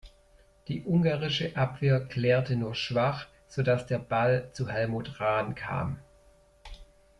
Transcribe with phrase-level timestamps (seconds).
[0.67, 5.99] Die ungarische Abwehr klärte nur schwach, sodass der Ball zu Helmut Rahn kam.